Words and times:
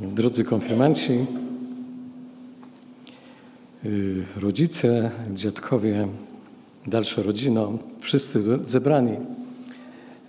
drodzy 0.00 0.44
konfirmanci, 0.44 1.26
y, 3.84 4.24
rodzice, 4.36 5.10
dziadkowie, 5.34 6.08
dalsza 6.86 7.22
rodzina, 7.22 7.66
wszyscy 8.00 8.42
zebrani. 8.64 9.16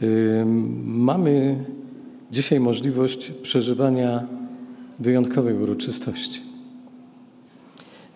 Y, 0.01 0.43
mamy 0.85 1.65
dzisiaj 2.31 2.59
możliwość 2.59 3.31
przeżywania 3.31 4.27
wyjątkowej 4.99 5.53
uroczystości. 5.53 6.41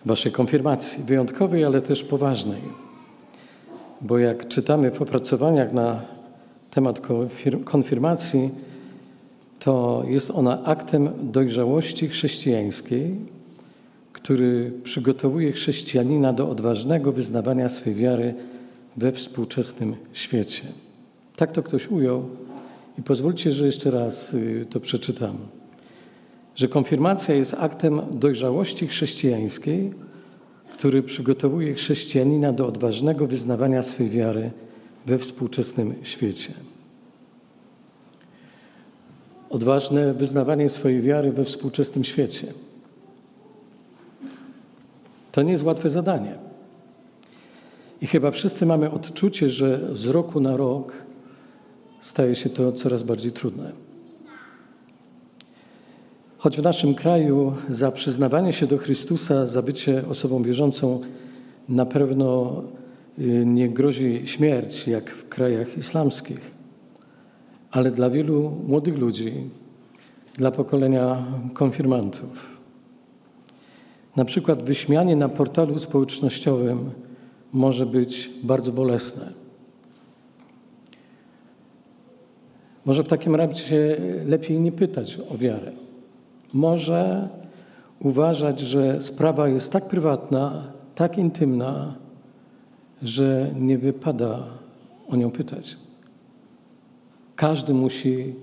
Waszej 0.04 0.32
konfirmacji, 0.32 1.04
wyjątkowej, 1.04 1.64
ale 1.64 1.80
też 1.80 2.04
poważnej. 2.04 2.60
Bo 4.00 4.18
jak 4.18 4.48
czytamy 4.48 4.90
w 4.90 5.02
opracowaniach 5.02 5.72
na 5.72 6.00
temat 6.70 7.00
konfirmacji, 7.64 8.50
to 9.58 10.04
jest 10.08 10.30
ona 10.30 10.64
aktem 10.64 11.10
dojrzałości 11.22 12.08
chrześcijańskiej, 12.08 13.16
który 14.12 14.72
przygotowuje 14.82 15.52
chrześcijanina 15.52 16.32
do 16.32 16.48
odważnego 16.48 17.12
wyznawania 17.12 17.68
swej 17.68 17.94
wiary 17.94 18.34
we 18.96 19.12
współczesnym 19.12 19.96
świecie. 20.12 20.62
Tak 21.36 21.52
to 21.52 21.62
ktoś 21.62 21.88
ujął 21.88 22.22
i 22.98 23.02
pozwólcie, 23.02 23.52
że 23.52 23.66
jeszcze 23.66 23.90
raz 23.90 24.34
y, 24.34 24.66
to 24.70 24.80
przeczytam. 24.80 25.36
Że 26.54 26.68
konfirmacja 26.68 27.34
jest 27.34 27.54
aktem 27.58 28.00
dojrzałości 28.10 28.86
chrześcijańskiej, 28.86 29.92
który 30.72 31.02
przygotowuje 31.02 31.74
chrześcijanina 31.74 32.52
do 32.52 32.66
odważnego 32.66 33.26
wyznawania 33.26 33.82
swej 33.82 34.08
wiary 34.10 34.50
we 35.06 35.18
współczesnym 35.18 35.94
świecie. 36.02 36.52
Odważne 39.50 40.14
wyznawanie 40.14 40.68
swojej 40.68 41.02
wiary 41.02 41.32
we 41.32 41.44
współczesnym 41.44 42.04
świecie. 42.04 42.46
To 45.32 45.42
nie 45.42 45.52
jest 45.52 45.64
łatwe 45.64 45.90
zadanie. 45.90 46.34
I 48.00 48.06
chyba 48.06 48.30
wszyscy 48.30 48.66
mamy 48.66 48.90
odczucie, 48.90 49.48
że 49.48 49.96
z 49.96 50.06
roku 50.06 50.40
na 50.40 50.56
rok 50.56 50.92
staje 52.00 52.34
się 52.34 52.50
to 52.50 52.72
coraz 52.72 53.02
bardziej 53.02 53.32
trudne. 53.32 53.72
Choć 56.38 56.56
w 56.56 56.62
naszym 56.62 56.94
kraju 56.94 57.54
za 57.68 57.92
przyznawanie 57.92 58.52
się 58.52 58.66
do 58.66 58.78
Chrystusa, 58.78 59.46
za 59.46 59.62
bycie 59.62 60.02
osobą 60.08 60.42
wierzącą 60.42 61.00
na 61.68 61.86
pewno 61.86 62.62
y, 63.18 63.46
nie 63.46 63.68
grozi 63.68 64.22
śmierć, 64.24 64.88
jak 64.88 65.10
w 65.10 65.28
krajach 65.28 65.78
islamskich, 65.78 66.55
ale 67.70 67.90
dla 67.90 68.10
wielu 68.10 68.50
młodych 68.68 68.98
ludzi, 68.98 69.50
dla 70.36 70.50
pokolenia 70.50 71.24
konfirmantów, 71.54 72.56
na 74.16 74.24
przykład 74.24 74.62
wyśmianie 74.62 75.16
na 75.16 75.28
portalu 75.28 75.78
społecznościowym 75.78 76.90
może 77.52 77.86
być 77.86 78.30
bardzo 78.42 78.72
bolesne. 78.72 79.32
Może 82.84 83.02
w 83.02 83.08
takim 83.08 83.34
razie 83.34 83.96
lepiej 84.26 84.60
nie 84.60 84.72
pytać 84.72 85.18
o 85.34 85.38
wiarę. 85.38 85.72
Może 86.52 87.28
uważać, 88.00 88.60
że 88.60 89.00
sprawa 89.00 89.48
jest 89.48 89.72
tak 89.72 89.88
prywatna, 89.88 90.72
tak 90.94 91.18
intymna, 91.18 91.94
że 93.02 93.50
nie 93.60 93.78
wypada 93.78 94.46
o 95.08 95.16
nią 95.16 95.30
pytać. 95.30 95.76
Każdy 97.36 97.74
musi 97.74 98.34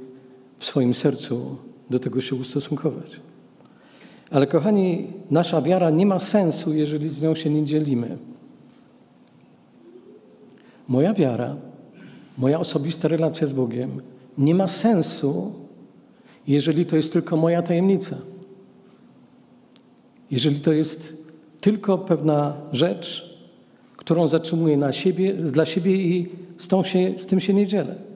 w 0.59 0.65
swoim 0.65 0.93
sercu 0.93 1.57
do 1.89 1.99
tego 1.99 2.21
się 2.21 2.35
ustosunkować. 2.35 3.19
Ale 4.31 4.47
kochani, 4.47 5.07
nasza 5.31 5.61
wiara 5.61 5.89
nie 5.89 6.05
ma 6.05 6.19
sensu, 6.19 6.73
jeżeli 6.73 7.09
z 7.09 7.21
nią 7.21 7.35
się 7.35 7.49
nie 7.49 7.65
dzielimy. 7.65 8.17
Moja 10.87 11.13
wiara, 11.13 11.55
moja 12.37 12.59
osobista 12.59 13.07
relacja 13.07 13.47
z 13.47 13.53
Bogiem 13.53 14.01
nie 14.37 14.55
ma 14.55 14.67
sensu, 14.67 15.53
jeżeli 16.47 16.85
to 16.85 16.95
jest 16.95 17.13
tylko 17.13 17.37
moja 17.37 17.61
tajemnica. 17.61 18.17
Jeżeli 20.31 20.59
to 20.59 20.71
jest 20.71 21.17
tylko 21.61 21.97
pewna 21.97 22.57
rzecz, 22.71 23.33
którą 23.97 24.27
zatrzymuję 24.27 24.77
na 24.77 24.91
siebie, 24.91 25.33
dla 25.33 25.65
siebie 25.65 25.95
i 25.95 26.29
z, 26.57 26.87
się, 26.87 27.13
z 27.17 27.25
tym 27.25 27.39
się 27.39 27.53
nie 27.53 27.67
dzielę. 27.67 28.12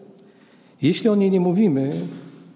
Jeśli 0.82 1.10
o 1.10 1.16
niej 1.16 1.32
nie 1.32 1.40
mówimy, 1.40 1.92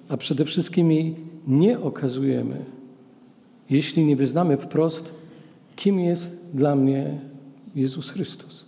a 0.09 0.17
przede 0.17 0.45
wszystkim 0.45 0.91
jej 0.91 1.15
nie 1.47 1.79
okazujemy, 1.79 2.65
jeśli 3.69 4.05
nie 4.05 4.15
wyznamy 4.15 4.57
wprost, 4.57 5.13
kim 5.75 5.99
jest 5.99 6.37
dla 6.53 6.75
mnie 6.75 7.19
Jezus 7.75 8.09
Chrystus. 8.09 8.65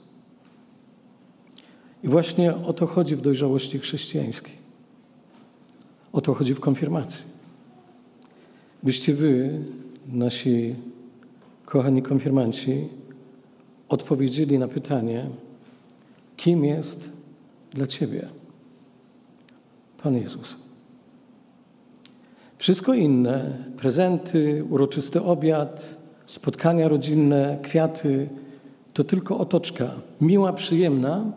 I 2.03 2.07
właśnie 2.07 2.55
o 2.55 2.73
to 2.73 2.87
chodzi 2.87 3.15
w 3.15 3.21
dojrzałości 3.21 3.79
chrześcijańskiej. 3.79 4.53
O 6.13 6.21
to 6.21 6.33
chodzi 6.33 6.53
w 6.53 6.59
konfirmacji. 6.59 7.25
Byście 8.83 9.13
wy, 9.13 9.59
nasi 10.07 10.75
kochani 11.65 12.01
konfirmanci, 12.01 12.87
odpowiedzieli 13.89 14.59
na 14.59 14.67
pytanie, 14.67 15.29
kim 16.37 16.65
jest 16.65 17.09
dla 17.73 17.87
Ciebie 17.87 18.42
Pan 20.03 20.17
Jezus. 20.17 20.55
Wszystko 22.57 22.93
inne, 22.93 23.57
prezenty, 23.77 24.65
uroczysty 24.69 25.23
obiad, 25.23 25.97
spotkania 26.25 26.87
rodzinne, 26.87 27.59
kwiaty, 27.61 28.29
to 28.93 29.03
tylko 29.03 29.37
otoczka. 29.37 29.91
Miła, 30.21 30.53
przyjemna, 30.53 31.31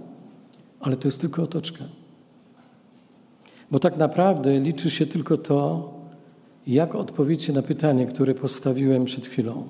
ale 0.81 0.97
to 0.97 1.09
jest 1.09 1.21
tylko 1.21 1.43
otoczka. 1.43 1.84
Bo 3.71 3.78
tak 3.78 3.97
naprawdę 3.97 4.60
liczy 4.60 4.91
się 4.91 5.06
tylko 5.06 5.37
to, 5.37 5.93
jak 6.66 6.94
odpowiecie 6.94 7.53
na 7.53 7.62
pytanie, 7.62 8.06
które 8.06 8.34
postawiłem 8.34 9.04
przed 9.04 9.27
chwilą. 9.27 9.69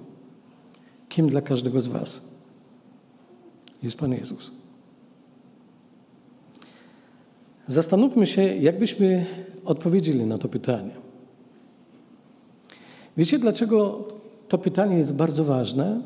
Kim 1.09 1.29
dla 1.29 1.41
każdego 1.41 1.81
z 1.81 1.87
Was 1.87 2.29
jest 3.83 3.99
Pan 3.99 4.13
Jezus? 4.13 4.56
Zastanówmy 7.67 8.27
się, 8.27 8.43
jakbyśmy 8.43 9.27
odpowiedzieli 9.65 10.25
na 10.27 10.39
to 10.39 10.49
pytanie. 10.49 10.91
Wiecie, 13.17 13.39
dlaczego 13.39 14.09
to 14.49 14.59
pytanie 14.59 14.99
jest 14.99 15.15
bardzo 15.15 15.45
ważne? 15.45 16.01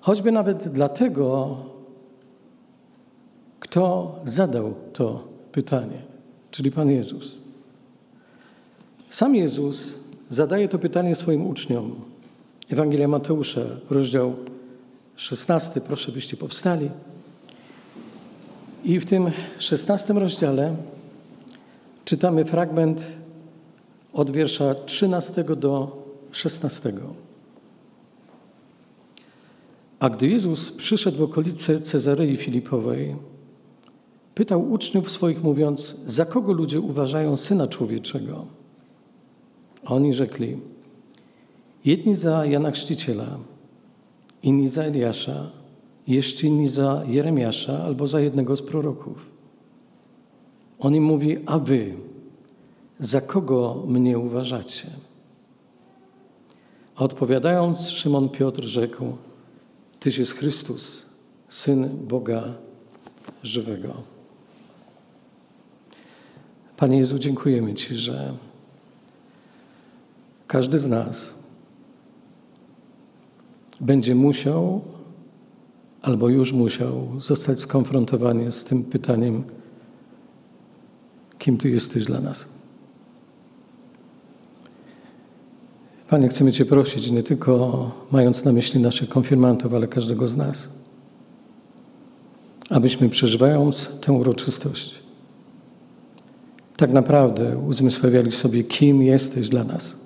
Choćby 0.00 0.32
nawet 0.32 0.68
dlatego, 0.68 1.56
kto 3.60 4.14
zadał 4.24 4.74
to 4.92 5.28
pytanie, 5.52 6.02
czyli 6.50 6.70
Pan 6.70 6.90
Jezus. 6.90 7.34
Sam 9.10 9.36
Jezus 9.36 9.94
zadaje 10.30 10.68
to 10.68 10.78
pytanie 10.78 11.14
swoim 11.14 11.46
uczniom. 11.46 11.94
Ewangelia 12.70 13.08
Mateusza, 13.08 13.60
rozdział 13.90 14.34
16, 15.16 15.80
proszę 15.80 16.12
byście 16.12 16.36
powstali. 16.36 16.90
I 18.84 19.00
w 19.00 19.06
tym 19.06 19.30
16 19.58 20.12
rozdziale 20.12 20.76
czytamy 22.04 22.44
fragment 22.44 23.02
od 24.12 24.30
wiersza 24.30 24.74
13 24.74 25.44
do 25.44 26.02
16. 26.30 26.92
A 29.98 30.10
gdy 30.10 30.28
Jezus 30.28 30.70
przyszedł 30.70 31.18
w 31.18 31.22
okolice 31.22 31.80
Cezarei 31.80 32.36
Filipowej, 32.36 33.16
pytał 34.34 34.72
uczniów 34.72 35.10
swoich, 35.10 35.42
mówiąc: 35.42 35.96
Za 36.06 36.24
kogo 36.24 36.52
ludzie 36.52 36.80
uważają 36.80 37.36
syna 37.36 37.66
człowieczego? 37.66 38.46
A 39.84 39.94
oni 39.94 40.14
rzekli: 40.14 40.56
Jedni 41.84 42.16
za 42.16 42.46
Jana 42.46 42.70
Chrzciciela, 42.70 43.38
inni 44.42 44.68
za 44.68 44.82
Eliasza, 44.82 45.59
jeszcze 46.06 46.46
inni 46.46 46.68
za 46.68 47.02
Jeremiasza 47.06 47.82
albo 47.82 48.06
za 48.06 48.20
jednego 48.20 48.56
z 48.56 48.62
proroków. 48.62 49.30
On 50.78 50.94
im 50.94 51.04
mówi: 51.04 51.38
A 51.46 51.58
wy, 51.58 51.94
za 53.00 53.20
kogo 53.20 53.84
mnie 53.86 54.18
uważacie? 54.18 54.90
A 56.96 57.04
odpowiadając, 57.04 57.90
Szymon 57.90 58.28
Piotr 58.28 58.64
rzekł: 58.64 59.04
Tyś 60.00 60.18
jest 60.18 60.32
Chrystus, 60.32 61.06
syn 61.48 62.06
Boga 62.06 62.54
żywego. 63.42 63.94
Panie 66.76 66.98
Jezu, 66.98 67.18
dziękujemy 67.18 67.74
Ci, 67.74 67.94
że 67.94 68.34
każdy 70.46 70.78
z 70.78 70.86
nas 70.86 71.34
będzie 73.80 74.14
musiał 74.14 74.80
albo 76.02 76.28
już 76.28 76.52
musiał 76.52 77.20
zostać 77.20 77.60
skonfrontowany 77.60 78.52
z 78.52 78.64
tym 78.64 78.84
pytaniem, 78.84 79.44
kim 81.38 81.58
Ty 81.58 81.70
jesteś 81.70 82.04
dla 82.04 82.20
nas. 82.20 82.48
Panie, 86.08 86.28
chcemy 86.28 86.52
Cię 86.52 86.64
prosić, 86.64 87.10
nie 87.10 87.22
tylko 87.22 87.90
mając 88.10 88.44
na 88.44 88.52
myśli 88.52 88.80
naszych 88.80 89.08
konfirmantów, 89.08 89.74
ale 89.74 89.88
każdego 89.88 90.28
z 90.28 90.36
nas, 90.36 90.68
abyśmy 92.70 93.08
przeżywając 93.08 93.90
tę 94.00 94.12
uroczystość, 94.12 94.94
tak 96.76 96.92
naprawdę 96.92 97.58
uzmysławiali 97.58 98.32
sobie, 98.32 98.64
kim 98.64 99.02
jesteś 99.02 99.48
dla 99.48 99.64
nas. 99.64 100.00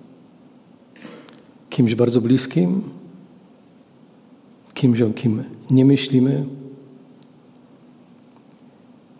Kimś 1.70 1.94
bardzo 1.94 2.20
bliskim, 2.20 2.82
kimś, 4.84 5.00
o 5.00 5.10
kim 5.10 5.44
nie 5.70 5.84
myślimy, 5.84 6.46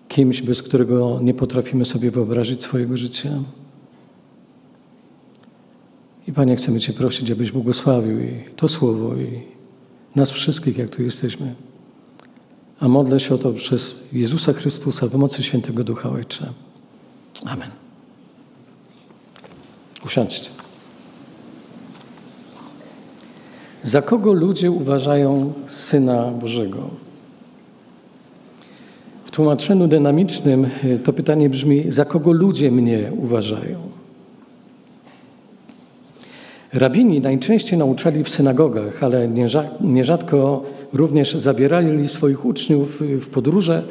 kimś, 0.09 0.43
bez 0.43 0.63
którego 0.63 1.21
nie 1.23 1.35
potrafimy 1.35 1.85
sobie 1.85 2.11
wyobrazić 2.11 2.63
swojego 2.63 2.97
życia. 2.97 3.31
I 6.29 6.33
Panie, 6.33 6.57
chcemy 6.57 6.81
Cię 6.81 6.93
prosić, 6.93 7.31
abyś 7.31 7.53
błogosławił 7.53 8.21
i 8.21 8.45
to 8.57 8.69
słowo 8.69 9.17
i 9.17 9.43
nas 10.17 10.31
wszystkich, 10.31 10.79
jak 10.79 10.91
tu 10.91 11.03
jesteśmy. 11.03 11.55
A 12.81 12.89
modlę 12.89 13.21
się 13.21 13.35
o 13.35 13.39
to 13.39 13.53
przez 13.53 13.95
Jezusa 14.13 14.53
Chrystusa 14.53 15.09
w 15.09 15.15
mocy 15.15 15.43
Świętego 15.43 15.85
Ducha 15.85 16.11
Ojcze. 16.11 16.53
Amen. 17.45 17.71
Usiądźcie. 20.05 20.64
Za 23.85 24.03
kogo 24.03 24.33
ludzie 24.33 24.71
uważają 24.71 25.53
Syna 25.67 26.31
Bożego? 26.31 26.79
W 29.25 29.31
tłumaczeniu 29.31 29.89
dynamicznym 29.89 30.67
y, 30.85 30.99
to 30.99 31.13
pytanie 31.13 31.51
brzmi: 31.51 31.85
Za 31.89 32.05
kogo 32.05 32.33
ludzie 32.33 32.71
mnie 32.71 33.13
uważają? 33.17 33.79
Rabini 36.73 37.21
najczęściej 37.21 37.79
nauczali 37.79 38.25
w 38.25 38.29
synagogach, 38.29 39.03
ale 39.03 39.29
nierzadko 39.81 40.65
również 40.93 41.35
zabierali 41.35 42.09
swoich 42.09 42.45
uczniów 42.45 43.01
w 43.01 43.27
podróże, 43.27 43.83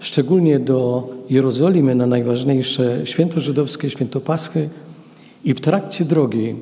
szczególnie 0.00 0.58
do 0.58 1.08
Jerozolimy 1.30 1.94
na 1.94 2.06
najważniejsze 2.06 3.00
święto 3.04 3.40
żydowskie, 3.40 3.90
święto 3.90 4.20
Paschy 4.20 4.70
i 5.44 5.54
w 5.54 5.60
trakcie 5.60 6.04
drogi, 6.04 6.54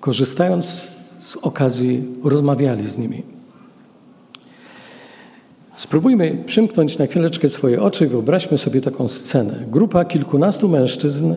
korzystając 0.00 0.97
z 1.28 1.36
okazji, 1.36 2.02
rozmawiali 2.24 2.86
z 2.86 2.98
nimi. 2.98 3.22
Spróbujmy 5.76 6.42
przymknąć 6.46 6.98
na 6.98 7.06
chwileczkę 7.06 7.48
swoje 7.48 7.82
oczy 7.82 8.04
i 8.04 8.08
wyobraźmy 8.08 8.58
sobie 8.58 8.80
taką 8.80 9.08
scenę. 9.08 9.64
Grupa 9.70 10.04
kilkunastu 10.04 10.68
mężczyzn, 10.68 11.34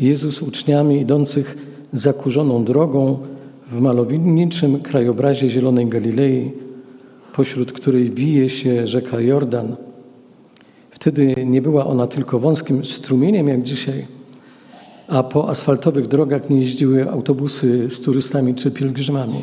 Jezus 0.00 0.42
uczniami 0.42 1.00
idących 1.00 1.56
zakurzoną 1.92 2.64
drogą 2.64 3.18
w 3.66 3.80
malowniczym 3.80 4.80
krajobrazie 4.80 5.50
Zielonej 5.50 5.86
Galilei, 5.86 6.52
pośród 7.32 7.72
której 7.72 8.10
wije 8.10 8.48
się 8.48 8.86
rzeka 8.86 9.20
Jordan. 9.20 9.76
Wtedy 10.90 11.34
nie 11.46 11.62
była 11.62 11.86
ona 11.86 12.06
tylko 12.06 12.38
wąskim 12.38 12.84
strumieniem 12.84 13.48
jak 13.48 13.62
dzisiaj, 13.62 14.06
a 15.08 15.22
po 15.22 15.48
asfaltowych 15.48 16.08
drogach 16.08 16.50
nie 16.50 16.56
jeździły 16.56 17.10
autobusy 17.10 17.90
z 17.90 18.00
turystami 18.00 18.54
czy 18.54 18.70
pielgrzymami. 18.70 19.42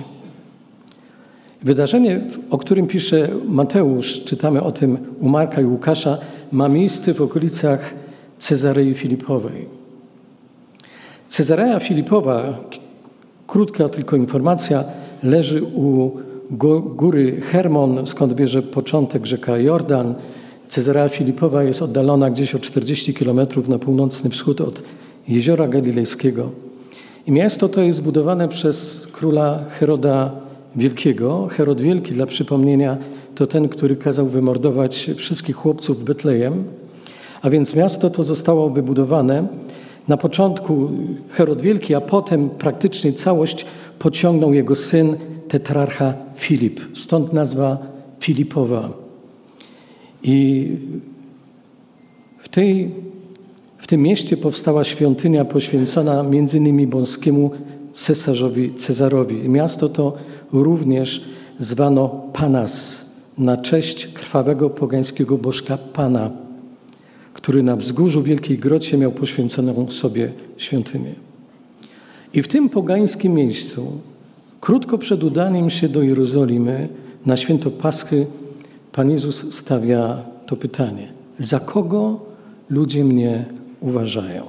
Wydarzenie, 1.64 2.22
o 2.50 2.58
którym 2.58 2.88
pisze 2.88 3.30
Mateusz, 3.48 4.24
czytamy 4.24 4.64
o 4.64 4.72
tym 4.72 4.98
u 5.20 5.30
Marka 5.30 5.62
i 5.62 5.66
Łukasza, 5.66 6.18
ma 6.52 6.70
miejsce 6.70 7.14
w 7.14 7.22
okolicach 7.22 7.94
Cezarei 8.40 8.94
Filipowej. 8.94 9.66
Cezarea 11.28 11.80
Filipowa, 11.80 12.60
krótka 13.48 13.90
tylko 13.90 14.16
informacja, 14.16 14.84
leży 15.24 15.64
u 15.64 16.12
góry 16.96 17.42
Hermon, 17.42 18.08
skąd 18.08 18.34
bierze 18.34 18.62
początek 18.62 19.26
rzeka 19.26 19.58
Jordan. 19.58 20.16
Cezarea 20.68 21.10
Filipowa 21.10 21.64
jest 21.64 21.82
oddalona 21.82 22.30
gdzieś 22.30 22.56
o 22.56 22.60
40 22.60 23.14
kilometrów 23.14 23.70
na 23.70 23.80
północny 23.80 24.30
wschód 24.30 24.62
od 24.62 24.84
jeziora 25.28 25.68
galilejskiego. 25.68 26.50
I 27.28 27.32
miasto 27.32 27.70
to 27.70 27.82
jest 27.82 27.98
zbudowane 27.98 28.48
przez 28.48 29.08
króla 29.08 29.66
Heroda 29.70 30.32
Wielkiego. 30.76 31.48
Herod 31.48 31.82
Wielki, 31.82 32.14
dla 32.14 32.26
przypomnienia, 32.26 32.98
to 33.36 33.48
ten, 33.48 33.70
który 33.70 33.96
kazał 33.96 34.26
wymordować 34.26 35.12
wszystkich 35.16 35.56
chłopców 35.56 36.00
w 36.00 36.04
Betlejem. 36.04 36.64
A 37.42 37.50
więc 37.50 37.76
miasto 37.76 38.10
to 38.10 38.24
zostało 38.24 38.70
wybudowane 38.70 39.48
na 40.08 40.18
początku 40.18 40.90
Herod 41.30 41.62
Wielki, 41.62 41.96
a 41.96 42.02
potem 42.02 42.50
praktycznie 42.50 43.14
całość 43.14 43.66
pociągnął 44.00 44.54
jego 44.54 44.76
syn, 44.76 45.16
tetrarcha 45.48 46.14
Filip. 46.36 46.82
Stąd 46.94 47.34
nazwa 47.34 47.78
Filipowa. 48.20 48.90
I 50.24 50.68
w, 52.38 52.50
tej, 52.50 52.92
tym 53.92 54.02
mieście 54.02 54.38
powstała 54.38 54.84
świątynia 54.84 55.46
poświęcona 55.46 56.20
m.in. 56.22 56.90
boskiemu 56.90 57.52
cesarzowi 57.92 58.74
Cezarowi. 58.74 59.50
Miasto 59.50 59.90
to 59.90 60.14
również 60.52 61.26
zwano 61.60 62.10
Panas 62.34 63.06
na 63.38 63.58
cześć 63.58 64.08
krwawego 64.08 64.70
pogańskiego 64.70 65.38
bożka 65.38 65.78
Pana 65.78 66.32
który 67.34 67.64
na 67.64 67.76
wzgórzu 67.76 68.24
Wielkiej 68.24 68.58
Grocie 68.58 68.98
miał 68.98 69.12
poświęconą 69.12 69.92
sobie 69.92 70.32
świątynię. 70.58 71.16
I 72.34 72.42
w 72.42 72.48
tym 72.48 72.70
pogańskim 72.70 73.34
miejscu, 73.34 73.92
krótko 74.62 74.98
przed 74.98 75.24
udaniem 75.24 75.70
się 75.70 75.90
do 75.90 76.04
Jerozolimy 76.04 76.90
na 77.26 77.38
święto 77.38 77.72
Paschy, 77.72 78.28
Pan 78.92 79.12
Jezus 79.12 79.54
stawia 79.54 80.24
to 80.46 80.56
pytanie: 80.56 81.08
Za 81.40 81.60
kogo 81.60 82.20
ludzie 82.70 83.04
mnie 83.04 83.61
uważają? 83.82 84.44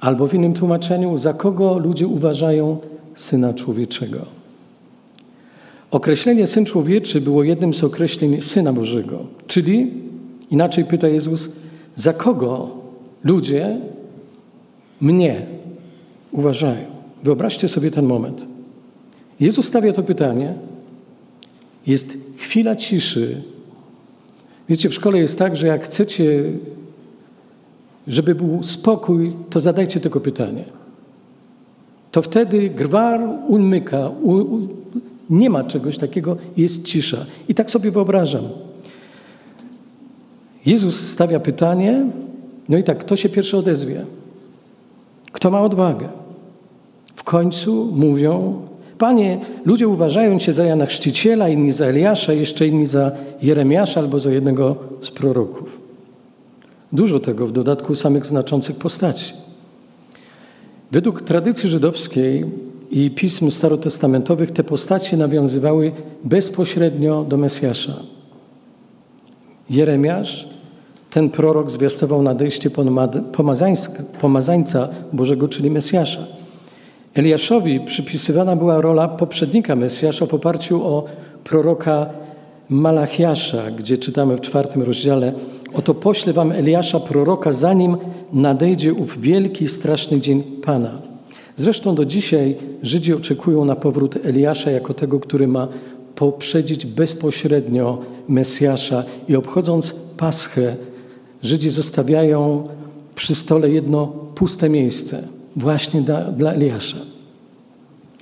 Albo 0.00 0.26
w 0.26 0.34
innym 0.34 0.54
tłumaczeniu, 0.54 1.16
za 1.16 1.32
kogo 1.32 1.78
ludzie 1.78 2.06
uważają 2.06 2.78
Syna 3.14 3.54
Człowieczego? 3.54 4.18
Określenie 5.90 6.46
Syn 6.46 6.64
Człowieczy 6.64 7.20
było 7.20 7.42
jednym 7.42 7.74
z 7.74 7.84
określeń 7.84 8.40
Syna 8.40 8.72
Bożego, 8.72 9.18
czyli 9.46 9.90
Inaczej 10.50 10.84
pyta 10.84 11.08
Jezus, 11.08 11.48
za 11.96 12.12
kogo 12.12 12.70
ludzie 13.24 13.76
mnie 15.00 15.46
uważają? 16.32 16.84
Wyobraźcie 17.22 17.68
sobie 17.68 17.90
ten 17.90 18.06
moment. 18.06 18.46
Jezus 19.40 19.66
stawia 19.66 19.92
to 19.92 20.02
pytanie. 20.02 20.54
Jest 21.86 22.16
chwila 22.36 22.76
ciszy. 22.76 23.42
Wiecie, 24.68 24.88
w 24.88 24.94
szkole 24.94 25.18
jest 25.18 25.38
tak, 25.38 25.56
że 25.56 25.66
jak 25.66 25.84
chcecie, 25.84 26.42
żeby 28.08 28.34
był 28.34 28.62
spokój, 28.62 29.32
to 29.50 29.60
zadajcie 29.60 30.00
tego 30.00 30.20
pytanie. 30.20 30.64
To 32.10 32.22
wtedy 32.22 32.70
gwar 32.70 33.20
umyka, 33.48 34.08
u, 34.08 34.32
u, 34.32 34.68
nie 35.30 35.50
ma 35.50 35.64
czegoś 35.64 35.98
takiego, 35.98 36.36
jest 36.56 36.84
cisza. 36.84 37.26
I 37.48 37.54
tak 37.54 37.70
sobie 37.70 37.90
wyobrażam. 37.90 38.44
Jezus 40.66 41.10
stawia 41.10 41.40
pytanie, 41.40 42.06
no 42.68 42.78
i 42.78 42.84
tak, 42.84 42.98
kto 42.98 43.16
się 43.16 43.28
pierwszy 43.28 43.56
odezwie? 43.56 44.04
Kto 45.32 45.50
ma 45.50 45.60
odwagę? 45.60 46.08
W 47.14 47.24
końcu 47.24 47.92
mówią, 47.94 48.62
Panie, 48.98 49.40
ludzie 49.64 49.88
uważają 49.88 50.38
Cię 50.38 50.52
za 50.52 50.64
Jana 50.64 50.86
Chrzciciela, 50.86 51.48
inni 51.48 51.72
za 51.72 51.86
Eliasza, 51.86 52.32
jeszcze 52.32 52.66
inni 52.66 52.86
za 52.86 53.12
Jeremiasza 53.42 54.00
albo 54.00 54.20
za 54.20 54.30
jednego 54.30 54.76
z 55.00 55.10
proroków. 55.10 55.67
Dużo 56.92 57.20
tego 57.20 57.46
w 57.46 57.52
dodatku 57.52 57.94
samych 57.94 58.26
znaczących 58.26 58.76
postaci. 58.76 59.32
Według 60.92 61.22
tradycji 61.22 61.68
żydowskiej 61.68 62.44
i 62.90 63.10
pism 63.10 63.50
starotestamentowych 63.50 64.50
te 64.50 64.64
postacie 64.64 65.16
nawiązywały 65.16 65.92
bezpośrednio 66.24 67.24
do 67.24 67.36
Mesjasza. 67.36 67.92
Jeremiasz, 69.70 70.48
ten 71.10 71.30
prorok 71.30 71.70
zwiastował 71.70 72.22
nadejście 72.22 72.70
pomazańca 74.20 74.88
Bożego, 75.12 75.48
czyli 75.48 75.70
Mesjasza. 75.70 76.20
Eliaszowi 77.14 77.80
przypisywana 77.80 78.56
była 78.56 78.80
rola 78.80 79.08
poprzednika 79.08 79.76
Mesjasza 79.76 80.26
w 80.26 80.34
oparciu 80.34 80.84
o 80.84 81.04
proroka 81.44 82.06
Malachiasza, 82.68 83.70
gdzie 83.70 83.98
czytamy 83.98 84.36
w 84.36 84.40
czwartym 84.40 84.82
rozdziale 84.82 85.32
Oto 85.74 85.94
poślę 85.94 86.32
wam 86.32 86.52
Eliasza 86.52 87.00
proroka, 87.00 87.52
zanim 87.52 87.96
nadejdzie 88.32 88.94
ów 88.94 89.20
wielki, 89.20 89.68
straszny 89.68 90.20
dzień 90.20 90.42
Pana. 90.42 91.02
Zresztą 91.56 91.94
do 91.94 92.04
dzisiaj 92.04 92.56
Żydzi 92.82 93.14
oczekują 93.14 93.64
na 93.64 93.76
powrót 93.76 94.18
Eliasza 94.24 94.70
jako 94.70 94.94
tego, 94.94 95.20
który 95.20 95.48
ma 95.48 95.68
poprzedzić 96.14 96.86
bezpośrednio 96.86 97.98
Mesjasza 98.28 99.04
i 99.28 99.36
obchodząc 99.36 99.94
Paschę, 100.16 100.76
Żydzi 101.42 101.70
zostawiają 101.70 102.68
przy 103.14 103.34
stole 103.34 103.70
jedno 103.70 104.06
puste 104.34 104.68
miejsce, 104.68 105.28
właśnie 105.56 106.02
dla, 106.02 106.24
dla 106.24 106.52
Eliasza. 106.52 106.96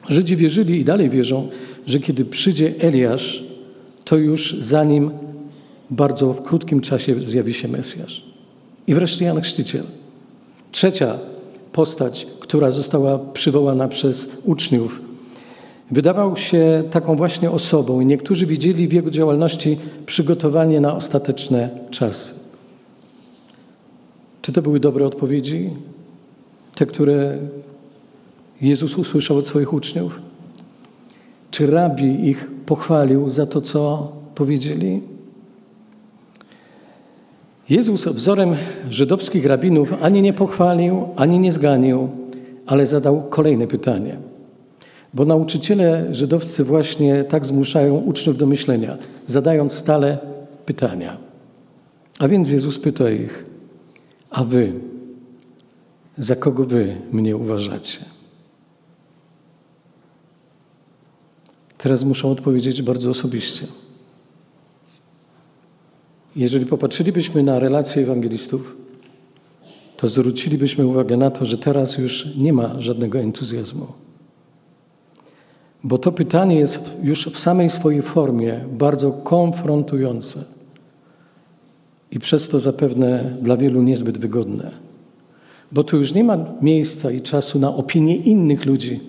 Żydzi 0.09 0.37
wierzyli 0.37 0.81
i 0.81 0.85
dalej 0.85 1.11
wierzą, 1.11 1.49
że 1.87 2.01
kiedy 2.01 2.25
przyjdzie 2.25 2.75
Eliasz, 2.79 3.45
to 4.05 4.17
już 4.17 4.57
za 4.61 4.85
nim 4.85 5.11
bardzo 5.91 6.33
w 6.33 6.43
krótkim 6.43 6.81
czasie 6.81 7.23
zjawi 7.23 7.55
się 7.55 7.69
Mesjasz. 7.69 8.25
I 8.87 8.95
wreszcie 8.95 9.25
Jan 9.25 9.41
Chrzciciel. 9.41 9.85
Trzecia 10.73 11.19
postać, 11.73 12.27
która 12.41 12.71
została 12.71 13.19
przywołana 13.19 13.89
przez 13.89 14.29
uczniów. 14.45 15.01
Wydawał 15.91 16.37
się 16.37 16.85
taką 16.91 17.17
właśnie 17.17 17.51
osobą 17.51 18.01
i 18.01 18.07
niektórzy 18.07 18.47
widzieli 18.47 18.89
w 18.89 18.93
jego 18.93 19.11
działalności 19.11 19.79
przygotowanie 20.07 20.81
na 20.81 20.95
ostateczne 20.95 21.71
czasy. 21.91 22.35
Czy 24.43 24.53
to 24.53 24.63
były 24.63 24.81
dobre 24.81 25.07
odpowiedzi? 25.07 25.71
Te, 26.75 26.87
które 26.87 27.39
Jezus 28.61 28.99
usłyszał 28.99 29.37
od 29.37 29.47
swoich 29.47 29.73
uczniów? 29.73 30.21
Czy 31.51 31.67
rabi 31.67 32.29
ich 32.29 32.51
pochwalił 32.67 33.31
za 33.31 33.47
to, 33.47 33.61
co 33.61 34.13
powiedzieli? 34.35 35.16
Jezus 37.69 38.05
wzorem 38.05 38.57
żydowskich 38.91 39.47
rabinów 39.47 39.93
ani 40.03 40.23
nie 40.23 40.33
pochwalił, 40.33 41.09
ani 41.17 41.39
nie 41.39 41.53
zganił, 41.53 42.09
ale 42.67 42.87
zadał 42.87 43.23
kolejne 43.31 43.67
pytanie. 43.67 44.19
Bo 45.15 45.25
nauczyciele 45.25 46.15
żydowscy 46.15 46.65
właśnie 46.65 47.25
tak 47.25 47.47
zmuszają 47.47 47.97
uczniów 47.97 48.39
do 48.39 48.47
myślenia, 48.47 48.99
zadając 49.27 49.73
stale 49.73 50.19
pytania. 50.67 51.17
A 52.19 52.29
więc 52.29 52.51
Jezus 52.51 52.79
pyta 52.79 53.11
ich, 53.11 53.45
a 54.31 54.45
wy, 54.45 54.73
za 56.19 56.37
kogo 56.37 56.65
wy 56.65 56.97
mnie 57.13 57.37
uważacie? 57.37 57.99
Teraz 61.79 62.05
muszą 62.05 62.31
odpowiedzieć 62.31 62.83
bardzo 62.83 63.11
osobiście. 63.11 63.67
Jeżeli 66.37 66.67
popatrzylibyśmy 66.67 67.43
na 67.43 67.59
relacje 67.59 68.03
ewangelistów, 68.03 68.77
to 69.97 70.09
zwrócilibyśmy 70.09 70.87
uwagę 70.87 71.17
na 71.17 71.31
to, 71.31 71.47
że 71.47 71.59
teraz 71.59 71.99
już 71.99 72.37
nie 72.37 72.53
ma 72.53 72.81
żadnego 72.81 73.19
entuzjazmu. 73.19 73.87
Bo 75.85 75.99
to 75.99 76.13
pytanie 76.13 76.59
jest 76.59 76.79
już 77.03 77.29
w 77.29 77.39
samej 77.39 77.71
swojej 77.71 78.03
formie 78.03 78.61
bardzo 78.73 79.13
konfrontujące 79.13 80.45
i 82.11 82.19
przez 82.19 82.49
to 82.49 82.59
zapewne 82.59 83.37
dla 83.43 83.57
wielu 83.57 83.83
niezbyt 83.83 84.19
wygodne. 84.19 84.71
Bo 85.73 85.85
tu 85.85 85.97
już 85.97 86.15
nie 86.15 86.25
ma 86.25 86.39
miejsca 86.63 87.11
i 87.11 87.21
czasu 87.21 87.59
na 87.59 87.75
opinie 87.75 88.17
innych 88.17 88.67
ludzi. 88.67 89.01